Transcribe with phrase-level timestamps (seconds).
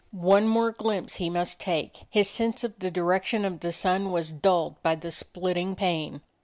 [0.09, 2.07] One more glimpse he must take.
[2.09, 6.21] His sense of the direction of the sun was dulled by the splitting pain.